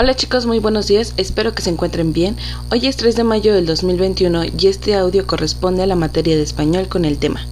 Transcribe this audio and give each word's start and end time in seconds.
Hola 0.00 0.14
chicos, 0.14 0.46
muy 0.46 0.60
buenos 0.60 0.86
días, 0.86 1.12
espero 1.16 1.56
que 1.56 1.62
se 1.62 1.70
encuentren 1.70 2.12
bien. 2.12 2.36
Hoy 2.70 2.86
es 2.86 2.96
3 2.96 3.16
de 3.16 3.24
mayo 3.24 3.52
del 3.52 3.66
2021 3.66 4.44
y 4.56 4.68
este 4.68 4.94
audio 4.94 5.26
corresponde 5.26 5.82
a 5.82 5.86
la 5.86 5.96
materia 5.96 6.36
de 6.36 6.44
español 6.44 6.86
con 6.86 7.04
el 7.04 7.18
tema 7.18 7.44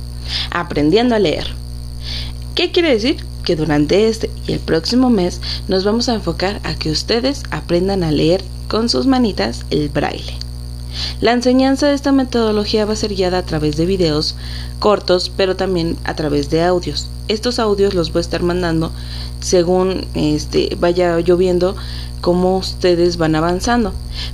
Aprendiendo 0.53 1.17
a 1.17 1.19
leer. 1.19 1.49
¿Qué 2.55 2.71
quiere 2.71 2.93
decir? 2.93 3.17
Que 3.45 3.57
durante 3.57 4.07
este 4.07 4.31
y 4.47 4.53
el 4.53 4.61
próximo 4.61 5.11
mes 5.11 5.41
nos 5.67 5.83
vamos 5.83 6.09
a 6.09 6.15
enfocar 6.15 6.61
a 6.63 6.77
que 6.77 6.93
ustedes 6.93 7.43
aprendan 7.51 8.05
a 8.05 8.13
leer 8.13 8.45
con 8.69 8.89
sus 8.89 9.09
manitas 9.09 9.67
el 9.71 9.89
braille. 9.89 10.46
La 11.21 11.33
enseñanza 11.33 11.87
de 11.87 11.95
esta 11.95 12.13
metodología 12.13 12.85
va 12.85 12.93
a 12.93 12.97
ser 12.97 13.15
guiada 13.15 13.39
a 13.39 13.45
través 13.45 13.77
de 13.77 13.87
videos 13.87 14.37
cortos, 14.79 15.31
pero 15.37 15.57
también 15.57 15.97
a 16.05 16.15
través 16.15 16.51
de 16.51 16.63
audios. 16.63 17.09
Estos 17.29 17.59
audios 17.59 17.95
los 17.95 18.13
voy 18.13 18.21
a 18.21 18.23
estar 18.23 18.43
mandando 18.43 18.93
según 19.41 20.07
este 20.15 20.77
vaya 20.79 21.19
lloviendo 21.21 21.77
cómo 22.21 22.59
ustedes 22.59 23.17
van 23.17 23.35
avanzando. 23.35 23.93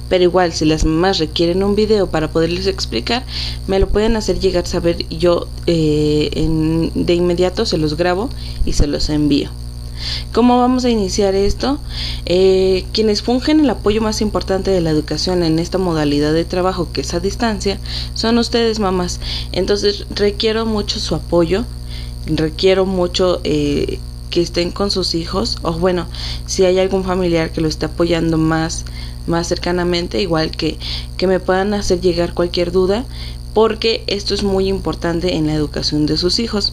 Pero 0.09 0.25
igual, 0.25 0.53
si 0.53 0.65
las 0.65 0.85
mamás 0.85 1.19
requieren 1.19 1.63
un 1.63 1.75
video 1.75 2.07
para 2.09 2.31
poderles 2.31 2.67
explicar, 2.67 3.25
me 3.67 3.79
lo 3.79 3.89
pueden 3.89 4.17
hacer 4.17 4.39
llegar 4.39 4.65
a 4.65 4.67
saber 4.67 5.09
yo 5.09 5.47
eh, 5.67 6.31
de 6.95 7.15
inmediato 7.15 7.67
se 7.67 7.79
los 7.79 7.97
grabo 7.97 8.31
y 8.65 8.73
se 8.73 8.87
los 8.87 9.09
envío. 9.09 9.51
¿Cómo 10.33 10.59
vamos 10.59 10.85
a 10.85 10.91
iniciar 10.91 11.35
esto? 11.35 11.79
Eh, 12.27 12.85
quienes 12.93 13.23
fungen 13.23 13.61
el 13.61 13.71
apoyo 13.71 14.01
más 14.01 14.21
importante 14.21 14.71
de 14.71 14.81
la 14.81 14.91
educación 14.91 15.43
en 15.43 15.59
esta 15.59 15.79
modalidad 15.79 16.33
de 16.33 16.45
trabajo 16.45 16.93
que 16.93 17.03
es 17.03 17.15
a 17.15 17.21
distancia 17.21 17.79
son 18.15 18.39
ustedes 18.39 18.79
mamás. 18.79 19.21
Entonces 19.53 20.07
requiero 20.15 20.67
mucho 20.67 21.01
su 21.01 21.15
apoyo, 21.15 21.65
requiero 22.27 22.87
mucho 22.87 23.41
eh, 23.45 23.99
que 24.31 24.41
estén 24.41 24.71
con 24.71 24.91
sus 24.91 25.15
hijos 25.15 25.59
o 25.63 25.73
bueno, 25.73 26.07
si 26.47 26.65
hay 26.65 26.79
algún 26.79 27.05
familiar 27.05 27.53
que 27.53 27.61
lo 27.61 27.69
esté 27.69 27.87
apoyando 27.87 28.39
más 28.39 28.85
más 29.27 29.47
cercanamente, 29.47 30.21
igual 30.21 30.51
que 30.51 30.79
que 31.17 31.27
me 31.27 31.39
puedan 31.39 31.75
hacer 31.75 32.01
llegar 32.01 32.35
cualquier 32.35 32.73
duda, 32.73 33.05
porque 33.55 34.03
esto 34.07 34.35
es 34.35 34.43
muy 34.43 34.69
importante 34.69 35.35
en 35.37 35.47
la 35.47 35.55
educación 35.55 36.07
de 36.07 36.17
sus 36.17 36.39
hijos. 36.39 36.73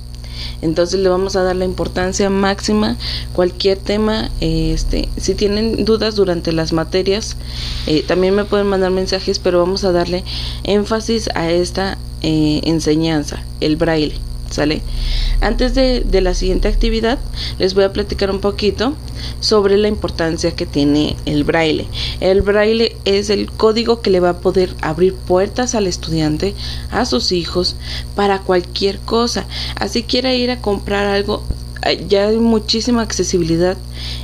Entonces 0.61 0.99
le 0.99 1.09
vamos 1.09 1.35
a 1.35 1.43
dar 1.43 1.55
la 1.55 1.65
importancia 1.65 2.29
máxima 2.29 2.97
cualquier 3.33 3.77
tema. 3.77 4.29
Este, 4.41 5.09
si 5.17 5.35
tienen 5.35 5.85
dudas 5.85 6.15
durante 6.15 6.51
las 6.51 6.73
materias, 6.73 7.37
eh, 7.87 8.03
también 8.07 8.35
me 8.35 8.45
pueden 8.45 8.67
mandar 8.67 8.91
mensajes, 8.91 9.39
pero 9.39 9.59
vamos 9.59 9.83
a 9.83 9.91
darle 9.91 10.23
énfasis 10.63 11.29
a 11.35 11.49
esta 11.51 11.97
eh, 12.21 12.61
enseñanza, 12.63 13.43
el 13.59 13.75
braille. 13.75 14.28
¿Sale? 14.50 14.81
Antes 15.42 15.73
de, 15.73 16.03
la 16.22 16.33
siguiente 16.33 16.67
actividad, 16.67 17.19
les 17.59 17.73
voy 17.73 17.83
a 17.83 17.94
platicar 17.94 18.30
un 18.31 18.39
poquito 18.39 18.94
sobre 19.39 19.78
la 19.78 19.88
importancia 19.88 20.55
que 20.55 20.66
tiene 20.66 21.16
el 21.25 21.44
braille. 21.44 21.88
El 22.19 22.42
braille 22.42 22.97
es 23.05 23.30
el 23.30 23.52
código 23.52 24.02
que 24.02 24.09
le 24.09 24.20
va 24.20 24.30
a 24.30 24.39
poder 24.39 24.75
abrir 24.81 25.14
puertas 25.14 25.75
al 25.75 25.88
estudiante, 25.88 26.55
a 26.92 27.05
sus 27.05 27.31
hijos, 27.31 27.75
para 28.16 28.39
cualquier 28.39 29.00
cosa. 29.00 29.45
Así 29.75 30.03
quiera 30.03 30.33
ir 30.33 30.52
a 30.52 30.61
comprar 30.61 31.05
algo, 31.05 31.44
eh, 31.86 32.05
ya 32.09 32.27
hay 32.27 32.38
muchísima 32.38 33.02
accesibilidad 33.02 33.77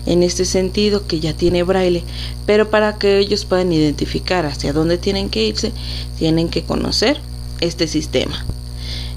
en 0.06 0.22
este 0.22 0.44
sentido 0.44 1.08
que 1.08 1.22
ya 1.22 1.34
tiene 1.34 1.64
braille, 1.64 2.04
pero 2.46 2.70
para 2.70 2.98
que 2.98 3.20
ellos 3.20 3.46
puedan 3.46 3.72
identificar 3.72 4.46
hacia 4.46 4.74
dónde 4.74 4.98
tienen 4.98 5.30
que 5.30 5.46
irse, 5.46 5.72
tienen 6.18 6.50
que 6.50 6.64
conocer 6.64 7.22
este 7.62 7.88
sistema. 7.88 8.46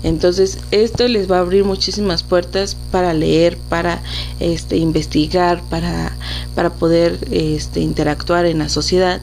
Entonces, 0.03 0.59
esto 0.71 1.09
les 1.09 1.31
va 1.31 1.39
a 1.39 1.41
abrir 1.41 1.65
muchísimas 1.65 2.23
puertas 2.23 2.77
para 2.91 3.15
leer, 3.15 3.57
para 3.69 4.03
este 4.39 4.77
investigar, 4.77 5.63
para 5.69 6.17
para 6.59 6.71
poder 6.71 7.21
este 7.31 7.79
interactuar 7.79 8.45
en 8.45 8.59
la 8.59 8.69
sociedad. 8.69 9.21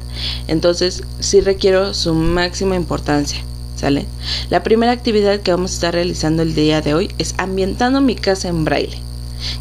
Entonces, 0.48 1.04
sí 1.20 1.42
requiero 1.42 1.94
su 1.94 2.14
máxima 2.14 2.78
importancia. 2.78 3.44
¿Sale? 3.76 4.06
La 4.50 4.64
primera 4.64 4.94
actividad 4.94 5.42
que 5.42 5.52
vamos 5.52 5.72
a 5.72 5.74
estar 5.74 5.94
realizando 5.94 6.44
el 6.44 6.56
día 6.56 6.80
de 6.80 6.94
hoy 6.94 7.12
es 7.18 7.36
ambientando 7.38 8.00
mi 8.00 8.16
casa 8.16 8.48
en 8.48 8.64
braille. 8.64 9.02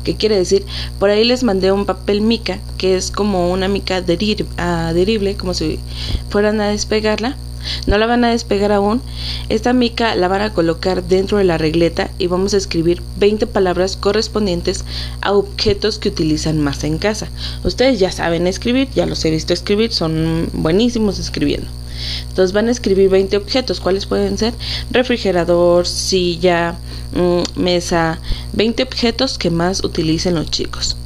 ¿Qué 0.05 0.17
quiere 0.17 0.37
decir? 0.37 0.65
Por 0.99 1.11
ahí 1.11 1.25
les 1.25 1.43
mandé 1.43 1.73
un 1.73 1.87
papel 1.87 2.21
mica, 2.21 2.59
que 2.79 2.97
es 2.97 3.11
como 3.11 3.51
una 3.51 3.69
mica 3.69 3.97
adherible, 3.97 5.37
como 5.37 5.55
si 5.55 5.79
fueran 6.29 6.61
a 6.61 6.69
despegarla 6.69 7.37
no 7.87 7.99
la 7.99 8.07
van 8.07 8.25
a 8.25 8.31
despegar 8.31 8.73
aún. 8.73 9.03
Esta 9.49 9.73
mica 9.73 10.15
la 10.15 10.29
van 10.29 10.43
a 10.43 10.53
colocar 10.53 11.05
dentro 11.05 11.39
de 11.39 11.45
la 11.45 11.59
regleta 11.59 12.11
y 12.19 12.27
vamos 12.27 12.55
a 12.55 12.59
escribir 12.59 13.03
20 13.19 13.47
palabras 13.47 13.97
correspondientes 13.97 14.85
a 15.21 15.33
objetos 15.33 15.99
que 15.99 16.09
utilizan 16.09 16.61
más 16.61 16.85
en 16.85 16.99
casa. 16.99 17.29
Ustedes 17.65 17.99
ya 17.99 18.13
saben 18.13 18.47
escribir, 18.47 18.89
ya 18.95 19.07
los 19.07 19.25
he 19.25 19.31
visto 19.31 19.53
escribir, 19.53 19.93
son 19.93 20.49
buenísimos 20.53 21.19
escribiendo. 21.19 21.69
Entonces 22.29 22.53
van 22.53 22.69
a 22.69 22.73
escribir 22.73 23.09
20 23.11 23.37
objetos. 23.37 23.81
¿Cuáles 23.81 24.07
pueden 24.07 24.39
ser? 24.39 24.55
Refrigerador, 24.91 25.87
silla, 25.87 26.77
mm, 27.15 27.61
mesa, 27.61 28.21
20 28.53 28.83
objetos 28.83 29.39
que 29.39 29.51
más 29.51 29.83
utilicen 29.85 30.35
los 30.35 30.51
chicos. 30.51 30.97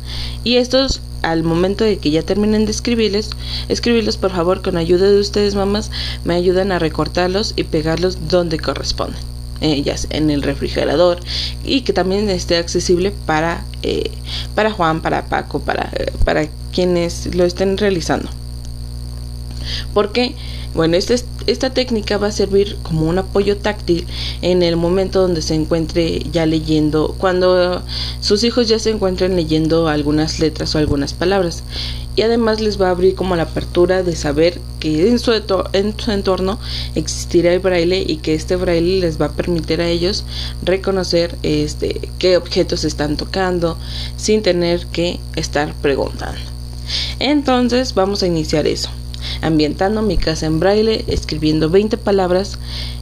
Y 0.45 0.57
estos 0.57 1.01
al 1.23 1.43
momento 1.43 1.85
de 1.85 1.99
que 1.99 2.11
ya 2.11 2.23
terminen 2.23 2.65
de 2.65 2.71
escribirles, 2.71 3.31
escribirlos 3.69 4.17
por 4.17 4.31
favor 4.31 4.63
con 4.63 4.77
ayuda 4.77 5.11
de 5.11 5.19
ustedes 5.19 5.55
mamás, 5.55 5.91
me 6.25 6.35
ayudan 6.35 6.73
a 6.73 6.79
recortarlos 6.79 7.55
y 7.57 7.65
pegarlos 7.65 8.29
donde 8.29 8.59
corresponden. 8.59 9.21
Ellas 9.61 10.07
en 10.11 10.31
el 10.31 10.43
refrigerador 10.43 11.19
y 11.65 11.81
que 11.81 11.93
también 11.93 12.31
esté 12.31 12.59
accesible 12.59 13.13
para, 13.27 13.65
eh, 13.83 14.11
para 14.55 14.71
Juan, 14.71 15.03
para 15.03 15.27
Paco, 15.27 15.59
para, 15.61 15.91
eh, 15.95 16.13
para 16.25 16.47
quienes 16.73 17.35
lo 17.35 17.45
estén 17.45 17.77
realizando. 17.77 18.31
Porque, 19.95 20.35
bueno, 20.75 20.97
este, 20.97 21.17
esta 21.47 21.71
técnica 21.71 22.19
va 22.19 22.29
a 22.29 22.33
servir 22.33 22.77
como 22.83 23.07
un 23.07 23.19
apoyo 23.19 23.57
táctil 23.57 24.07
en 24.43 24.63
el 24.63 24.77
momento 24.77 25.21
donde 25.21 25.43
se 25.43 25.55
encuentre 25.55 26.23
ya 26.31 26.47
leyendo, 26.47 27.15
cuando 27.19 27.83
sus 28.21 28.45
hijos 28.45 28.69
ya 28.69 28.79
se 28.79 28.91
encuentren 28.91 29.37
leyendo 29.37 29.89
algunas 29.89 30.41
letras 30.41 30.75
o 30.75 30.79
algunas 30.79 31.13
palabras. 31.15 31.63
Y 32.19 32.23
además 32.23 32.61
les 32.61 32.81
va 32.81 32.89
a 32.89 32.91
abrir 32.91 33.15
como 33.15 33.37
la 33.37 33.45
apertura 33.45 34.03
de 34.03 34.17
saber 34.17 34.61
que 34.81 35.09
en 35.09 35.21
su, 35.21 35.33
en 35.73 35.95
su 35.97 36.11
entorno 36.11 36.59
existirá 36.97 37.53
el 37.53 37.61
braille 37.61 38.05
y 38.05 38.17
que 38.17 38.35
este 38.35 38.57
braille 38.57 38.99
les 38.99 39.21
va 39.21 39.27
a 39.27 39.33
permitir 39.33 39.81
a 39.81 39.89
ellos 39.89 40.25
reconocer 40.65 41.37
este, 41.45 42.11
qué 42.19 42.37
objetos 42.37 42.83
están 42.83 43.17
tocando 43.17 43.79
sin 44.17 44.43
tener 44.43 44.87
que 44.87 45.21
estar 45.37 45.73
preguntando. 45.75 46.41
Entonces 47.21 47.95
vamos 47.95 48.25
a 48.25 48.27
iniciar 48.27 48.67
eso 48.67 48.91
ambientando 49.43 50.03
mi 50.03 50.17
casa 50.17 50.47
en 50.47 50.61
braille, 50.61 51.05
escribiendo 51.07 51.71
20 51.71 51.97
palabras 51.99 52.59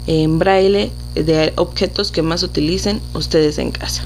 en 0.07 0.39
braille 0.39 0.91
de 1.15 1.53
objetos 1.57 2.13
que 2.13 2.23
más 2.23 2.43
utilicen 2.43 3.01
ustedes 3.15 3.59
en 3.59 3.71
casa. 3.71 4.05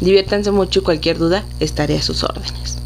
Diviértanse 0.00 0.50
mucho 0.50 0.80
y 0.80 0.82
cualquier 0.82 1.18
duda 1.18 1.44
estaré 1.60 1.98
a 1.98 2.02
sus 2.02 2.22
órdenes. 2.22 2.83